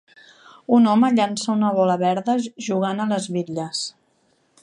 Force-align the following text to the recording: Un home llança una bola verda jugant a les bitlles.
Un 0.77 0.87
home 0.93 1.09
llança 1.17 1.51
una 1.57 1.69
bola 1.75 1.99
verda 2.05 2.35
jugant 2.69 3.05
a 3.05 3.09
les 3.13 3.31
bitlles. 3.37 3.85